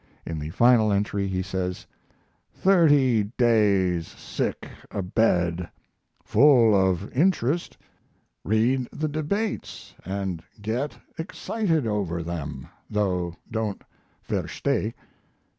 [0.25, 1.85] In the final entry he says:
[2.51, 5.69] Thirty days sick abed
[6.25, 7.77] full of interest
[8.43, 13.83] read the debates and get excited over them, though don't
[14.27, 14.95] 'versteh'.